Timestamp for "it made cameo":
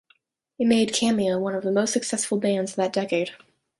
0.57-1.37